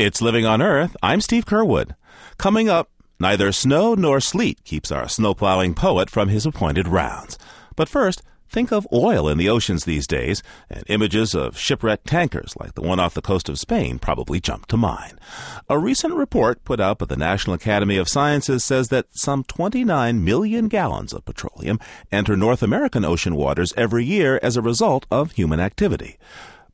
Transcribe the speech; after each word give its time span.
It's 0.00 0.22
Living 0.22 0.46
on 0.46 0.62
Earth. 0.62 0.96
I'm 1.02 1.20
Steve 1.20 1.44
Curwood. 1.44 1.94
Coming 2.38 2.70
up, 2.70 2.88
neither 3.20 3.52
snow 3.52 3.92
nor 3.92 4.18
sleet 4.18 4.64
keeps 4.64 4.90
our 4.90 5.10
snowplowing 5.10 5.74
poet 5.74 6.08
from 6.08 6.30
his 6.30 6.46
appointed 6.46 6.88
rounds. 6.88 7.36
But 7.76 7.86
first, 7.86 8.22
think 8.48 8.72
of 8.72 8.88
oil 8.94 9.28
in 9.28 9.36
the 9.36 9.50
oceans 9.50 9.84
these 9.84 10.06
days, 10.06 10.42
and 10.70 10.84
images 10.86 11.34
of 11.34 11.58
shipwrecked 11.58 12.06
tankers 12.06 12.54
like 12.58 12.76
the 12.76 12.80
one 12.80 12.98
off 12.98 13.12
the 13.12 13.20
coast 13.20 13.50
of 13.50 13.58
Spain 13.58 13.98
probably 13.98 14.40
jump 14.40 14.64
to 14.68 14.78
mind. 14.78 15.20
A 15.68 15.78
recent 15.78 16.14
report 16.14 16.64
put 16.64 16.80
out 16.80 16.96
by 16.96 17.04
the 17.04 17.14
National 17.14 17.52
Academy 17.52 17.98
of 17.98 18.08
Sciences 18.08 18.64
says 18.64 18.88
that 18.88 19.08
some 19.10 19.44
29 19.44 20.24
million 20.24 20.68
gallons 20.68 21.12
of 21.12 21.26
petroleum 21.26 21.78
enter 22.10 22.38
North 22.38 22.62
American 22.62 23.04
ocean 23.04 23.34
waters 23.34 23.74
every 23.76 24.06
year 24.06 24.40
as 24.42 24.56
a 24.56 24.62
result 24.62 25.04
of 25.10 25.32
human 25.32 25.60
activity. 25.60 26.16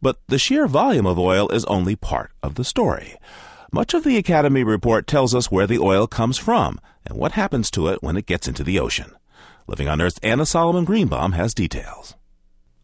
But 0.00 0.18
the 0.28 0.38
sheer 0.38 0.66
volume 0.66 1.06
of 1.06 1.18
oil 1.18 1.48
is 1.48 1.64
only 1.66 1.96
part 1.96 2.32
of 2.42 2.54
the 2.54 2.64
story. 2.64 3.16
Much 3.72 3.94
of 3.94 4.04
the 4.04 4.16
Academy 4.16 4.62
report 4.62 5.06
tells 5.06 5.34
us 5.34 5.50
where 5.50 5.66
the 5.66 5.78
oil 5.78 6.06
comes 6.06 6.38
from 6.38 6.80
and 7.04 7.18
what 7.18 7.32
happens 7.32 7.70
to 7.72 7.88
it 7.88 8.02
when 8.02 8.16
it 8.16 8.26
gets 8.26 8.48
into 8.48 8.64
the 8.64 8.78
ocean. 8.78 9.12
Living 9.66 9.88
on 9.88 10.00
Earth's 10.00 10.20
Anna 10.22 10.46
Solomon 10.46 10.84
Greenbaum 10.84 11.32
has 11.32 11.54
details. 11.54 12.14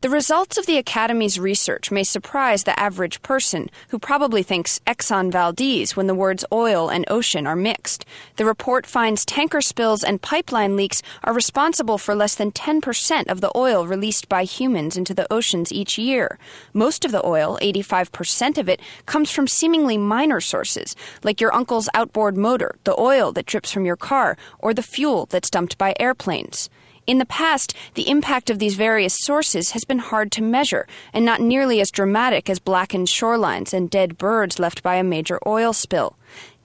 The 0.03 0.11
results 0.11 0.59
of 0.59 0.67
the 0.67 0.79
Academy's 0.79 1.39
research 1.39 1.93
may 1.93 2.03
surprise 2.03 2.65
the 2.65 2.77
average 2.77 3.23
person 3.23 3.71
who 3.91 4.01
probably 4.01 4.43
thinks 4.43 4.81
Exxon 4.85 5.31
Valdez 5.31 5.95
when 5.95 6.09
the 6.09 6.15
words 6.15 6.45
oil 6.51 6.89
and 6.89 7.05
ocean 7.07 7.47
are 7.47 7.55
mixed. 7.55 8.05
The 8.35 8.45
report 8.45 8.85
finds 8.85 9.25
tanker 9.25 9.61
spills 9.61 10.03
and 10.03 10.21
pipeline 10.21 10.75
leaks 10.75 11.03
are 11.23 11.33
responsible 11.33 11.99
for 11.99 12.17
less 12.17 12.35
than 12.35 12.51
10% 12.51 13.29
of 13.29 13.41
the 13.41 13.53
oil 13.55 13.87
released 13.87 14.29
by 14.29 14.43
humans 14.43 14.97
into 14.97 15.15
the 15.15 15.33
oceans 15.33 15.71
each 15.71 15.99
year. 15.99 16.37
Most 16.73 17.05
of 17.05 17.13
the 17.13 17.25
oil, 17.25 17.57
85% 17.63 18.59
of 18.59 18.69
it, 18.69 18.81
comes 19.07 19.31
from 19.31 19.47
seemingly 19.47 19.99
minor 19.99 20.41
sources, 20.41 20.97
like 21.23 21.41
your 21.41 21.55
uncle's 21.55 21.89
outboard 21.95 22.37
motor, 22.37 22.75
the 22.83 23.01
oil 23.01 23.31
that 23.31 23.47
drips 23.47 23.71
from 23.71 23.85
your 23.85 23.95
car, 23.95 24.37
or 24.59 24.75
the 24.75 24.83
fuel 24.83 25.27
that's 25.27 25.49
dumped 25.49 25.79
by 25.79 25.95
airplanes. 26.01 26.69
In 27.05 27.19
the 27.19 27.27
past, 27.27 27.75
the 27.95 28.09
impact 28.09 28.49
of 28.49 28.61
these 28.61 28.77
various 28.77 29.19
sources 29.19 29.73
has 29.73 29.85
been 29.85 29.99
hard 29.99 30.31
to 30.33 30.43
measure 30.43 30.87
and 31.13 31.25
not 31.25 31.41
nearly 31.41 31.81
as 31.81 31.91
dramatic 31.91 32.49
as 32.49 32.61
blackened 32.61 33.09
shorelines 33.09 33.73
and 33.73 33.91
dead 33.91 34.19
birds 34.19 34.61
left 34.61 34.85
by 34.85 34.95
a 34.95 35.03
major 35.03 35.41
oil 35.45 35.73
spill. 35.73 36.17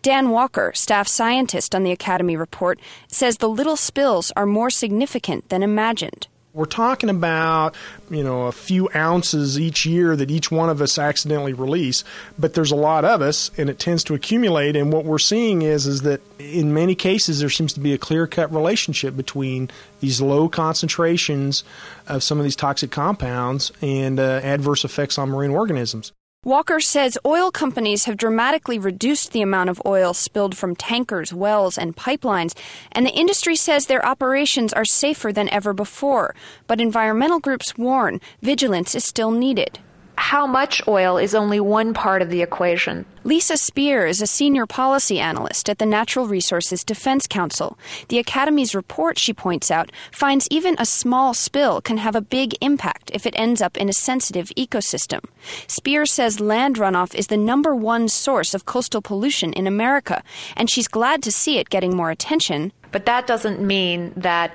Dan 0.03 0.29
Walker, 0.29 0.71
staff 0.75 1.07
scientist 1.07 1.73
on 1.73 1.83
the 1.83 1.91
Academy 1.91 2.35
report, 2.35 2.79
says 3.07 3.37
the 3.37 3.49
little 3.49 3.75
spills 3.75 4.31
are 4.35 4.45
more 4.45 4.69
significant 4.69 5.49
than 5.49 5.63
imagined. 5.63 6.27
We're 6.57 6.65
talking 6.65 7.11
about, 7.11 7.75
you 8.09 8.23
know, 8.23 8.47
a 8.47 8.51
few 8.51 8.89
ounces 8.95 9.59
each 9.59 9.85
year 9.85 10.15
that 10.15 10.31
each 10.31 10.49
one 10.49 10.69
of 10.69 10.81
us 10.81 10.97
accidentally 10.97 11.53
release, 11.53 12.03
but 12.39 12.55
there's 12.55 12.71
a 12.71 12.75
lot 12.75 13.05
of 13.05 13.21
us 13.21 13.51
and 13.59 13.69
it 13.69 13.77
tends 13.77 14.03
to 14.05 14.15
accumulate 14.15 14.75
and 14.75 14.91
what 14.91 15.05
we're 15.05 15.19
seeing 15.19 15.61
is 15.61 15.85
is 15.85 16.01
that 16.01 16.19
in 16.39 16.73
many 16.73 16.95
cases 16.95 17.41
there 17.41 17.49
seems 17.51 17.73
to 17.73 17.79
be 17.79 17.93
a 17.93 17.97
clear-cut 17.99 18.51
relationship 18.51 19.15
between 19.15 19.69
these 19.99 20.19
low 20.19 20.49
concentrations 20.49 21.63
of 22.07 22.23
some 22.23 22.39
of 22.39 22.43
these 22.43 22.55
toxic 22.55 22.89
compounds 22.89 23.71
and 23.83 24.19
uh, 24.19 24.41
adverse 24.43 24.83
effects 24.83 25.19
on 25.19 25.29
marine 25.29 25.51
organisms. 25.51 26.11
Walker 26.43 26.79
says 26.79 27.17
oil 27.25 27.49
companies 27.49 28.05
have 28.05 28.15
dramatically 28.15 28.77
reduced 28.77 29.31
the 29.31 29.41
amount 29.41 29.71
of 29.71 29.81
oil 29.87 30.13
spilled 30.13 30.55
from 30.55 30.75
tankers, 30.75 31.33
wells, 31.33 31.79
and 31.79 31.97
pipelines, 31.97 32.55
and 32.91 33.05
the 33.05 33.11
industry 33.11 33.55
says 33.55 33.87
their 33.87 34.05
operations 34.05 34.71
are 34.71 34.85
safer 34.85 35.33
than 35.33 35.49
ever 35.49 35.73
before. 35.73 36.35
But 36.67 36.79
environmental 36.79 37.39
groups 37.39 37.75
warn 37.75 38.21
vigilance 38.41 38.93
is 38.93 39.03
still 39.03 39.31
needed 39.31 39.79
how 40.17 40.47
much 40.47 40.85
oil 40.87 41.17
is 41.17 41.35
only 41.35 41.59
one 41.59 41.93
part 41.93 42.21
of 42.21 42.29
the 42.29 42.41
equation. 42.41 43.05
Lisa 43.23 43.55
Speer 43.55 44.05
is 44.05 44.21
a 44.21 44.27
senior 44.27 44.65
policy 44.65 45.19
analyst 45.19 45.69
at 45.69 45.77
the 45.77 45.85
Natural 45.85 46.27
Resources 46.27 46.83
Defense 46.83 47.27
Council. 47.27 47.77
The 48.09 48.17
Academy's 48.17 48.73
report, 48.73 49.19
she 49.19 49.33
points 49.33 49.69
out, 49.69 49.91
finds 50.11 50.47
even 50.49 50.75
a 50.79 50.85
small 50.85 51.33
spill 51.33 51.81
can 51.81 51.97
have 51.97 52.15
a 52.15 52.21
big 52.21 52.55
impact 52.61 53.11
if 53.13 53.25
it 53.25 53.35
ends 53.37 53.61
up 53.61 53.77
in 53.77 53.89
a 53.89 53.93
sensitive 53.93 54.49
ecosystem. 54.57 55.23
Speer 55.67 56.05
says 56.05 56.39
land 56.39 56.77
runoff 56.77 57.13
is 57.13 57.27
the 57.27 57.37
number 57.37 57.75
one 57.75 58.09
source 58.09 58.53
of 58.53 58.65
coastal 58.65 59.01
pollution 59.01 59.53
in 59.53 59.67
America, 59.67 60.23
and 60.55 60.69
she's 60.69 60.87
glad 60.87 61.21
to 61.23 61.31
see 61.31 61.57
it 61.57 61.69
getting 61.69 61.95
more 61.95 62.11
attention. 62.11 62.73
But 62.91 63.05
that 63.05 63.27
doesn't 63.27 63.61
mean 63.61 64.13
that 64.15 64.51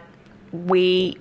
we 0.52 1.18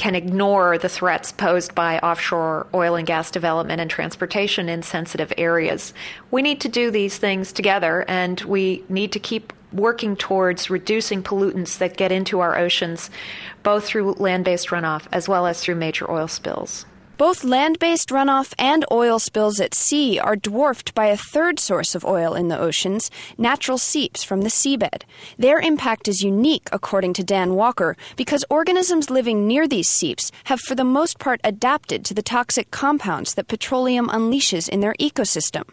can 0.00 0.14
ignore 0.14 0.78
the 0.78 0.88
threats 0.88 1.30
posed 1.30 1.74
by 1.74 1.98
offshore 1.98 2.66
oil 2.72 2.96
and 2.96 3.06
gas 3.06 3.30
development 3.30 3.82
and 3.82 3.90
transportation 3.90 4.66
in 4.66 4.82
sensitive 4.82 5.30
areas. 5.36 5.92
We 6.30 6.40
need 6.40 6.58
to 6.62 6.70
do 6.70 6.90
these 6.90 7.18
things 7.18 7.52
together, 7.52 8.06
and 8.08 8.40
we 8.40 8.82
need 8.88 9.12
to 9.12 9.18
keep 9.18 9.52
working 9.74 10.16
towards 10.16 10.70
reducing 10.70 11.22
pollutants 11.22 11.76
that 11.76 11.98
get 11.98 12.12
into 12.12 12.40
our 12.40 12.56
oceans, 12.56 13.10
both 13.62 13.84
through 13.84 14.12
land 14.14 14.42
based 14.42 14.68
runoff 14.68 15.06
as 15.12 15.28
well 15.28 15.46
as 15.46 15.60
through 15.60 15.74
major 15.74 16.10
oil 16.10 16.28
spills. 16.28 16.86
Both 17.20 17.44
land 17.44 17.78
based 17.78 18.08
runoff 18.08 18.54
and 18.58 18.82
oil 18.90 19.18
spills 19.18 19.60
at 19.60 19.74
sea 19.74 20.18
are 20.18 20.36
dwarfed 20.36 20.94
by 20.94 21.08
a 21.08 21.18
third 21.18 21.58
source 21.58 21.94
of 21.94 22.02
oil 22.02 22.32
in 22.32 22.48
the 22.48 22.58
oceans 22.58 23.10
natural 23.36 23.76
seeps 23.76 24.24
from 24.24 24.40
the 24.40 24.48
seabed. 24.48 25.02
Their 25.36 25.60
impact 25.60 26.08
is 26.08 26.22
unique, 26.22 26.70
according 26.72 27.12
to 27.12 27.22
Dan 27.22 27.56
Walker, 27.56 27.94
because 28.16 28.46
organisms 28.48 29.10
living 29.10 29.46
near 29.46 29.68
these 29.68 29.86
seeps 29.86 30.32
have 30.44 30.60
for 30.60 30.74
the 30.74 30.82
most 30.82 31.18
part 31.18 31.42
adapted 31.44 32.06
to 32.06 32.14
the 32.14 32.22
toxic 32.22 32.70
compounds 32.70 33.34
that 33.34 33.48
petroleum 33.48 34.08
unleashes 34.08 34.66
in 34.66 34.80
their 34.80 34.94
ecosystem. 34.94 35.64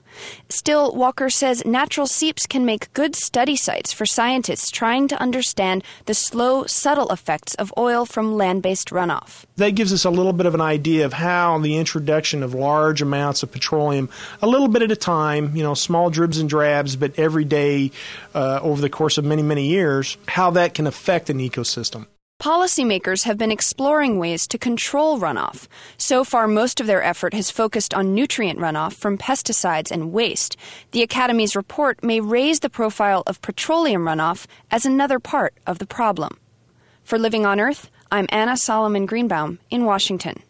Still, 0.50 0.94
Walker 0.94 1.30
says 1.30 1.66
natural 1.66 2.08
seeps 2.08 2.46
can 2.46 2.66
make 2.66 2.92
good 2.92 3.16
study 3.16 3.56
sites 3.56 3.94
for 3.94 4.06
scientists 4.06 4.70
trying 4.70 5.08
to 5.08 5.22
understand 5.22 5.82
the 6.08 6.14
slow, 6.14 6.66
subtle 6.66 7.08
effects 7.08 7.56
of 7.56 7.74
oil 7.78 8.06
from 8.06 8.36
land 8.36 8.64
based 8.64 8.90
runoff. 8.90 9.46
That 9.56 9.76
gives 9.76 9.94
us 9.94 10.04
a 10.04 10.10
little 10.10 10.34
bit 10.34 10.46
of 10.46 10.54
an 10.54 10.60
idea 10.60 11.06
of 11.06 11.14
how 11.14 11.37
the 11.62 11.78
introduction 11.78 12.44
of 12.44 12.54
large 12.54 13.02
amounts 13.02 13.44
of 13.44 13.52
petroleum, 13.52 14.10
a 14.42 14.48
little 14.48 14.68
bit 14.68 14.82
at 14.82 14.92
a 14.92 14.96
time, 14.96 15.56
you 15.56 15.64
know, 15.64 15.74
small 15.74 16.10
dribs 16.10 16.38
and 16.38 16.50
drabs, 16.50 16.96
but 16.96 17.18
every 17.18 17.46
day 17.46 17.92
uh, 18.34 18.60
over 18.62 18.82
the 18.82 18.90
course 18.90 19.18
of 19.18 19.26
many, 19.26 19.44
many 19.44 19.68
years, 19.68 20.18
how 20.28 20.52
that 20.52 20.74
can 20.74 20.88
affect 20.88 21.30
an 21.30 21.40
ecosystem. 21.40 22.08
Policymakers 22.42 23.24
have 23.24 23.38
been 23.38 23.52
exploring 23.52 24.20
ways 24.20 24.48
to 24.48 24.60
control 24.60 25.20
runoff. 25.20 25.68
So 25.98 26.24
far, 26.24 26.48
most 26.48 26.80
of 26.80 26.86
their 26.86 27.02
effort 27.02 27.34
has 27.34 27.50
focused 27.50 27.96
on 27.96 28.14
nutrient 28.14 28.60
runoff 28.60 28.94
from 28.94 29.18
pesticides 29.18 29.90
and 29.90 30.12
waste. 30.14 30.56
The 30.92 31.02
Academy's 31.02 31.56
report 31.56 32.04
may 32.04 32.20
raise 32.20 32.60
the 32.60 32.70
profile 32.70 33.24
of 33.26 33.42
petroleum 33.42 34.04
runoff 34.04 34.46
as 34.70 34.86
another 34.86 35.20
part 35.20 35.56
of 35.66 35.80
the 35.80 35.88
problem. 35.88 36.38
For 37.04 37.18
Living 37.18 37.46
on 37.46 37.60
Earth, 37.60 37.90
I'm 38.12 38.28
Anna 38.30 38.56
Solomon 38.56 39.08
Greenbaum 39.08 39.58
in 39.72 39.86
Washington. 39.86 40.44